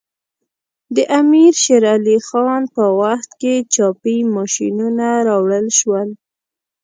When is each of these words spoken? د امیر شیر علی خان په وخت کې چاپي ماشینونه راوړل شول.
د 0.95 0.97
امیر 1.19 1.53
شیر 1.63 1.83
علی 1.93 2.17
خان 2.27 2.63
په 2.75 2.83
وخت 3.01 3.29
کې 3.41 3.53
چاپي 3.73 4.17
ماشینونه 4.35 5.07
راوړل 5.27 5.67
شول. 5.79 6.09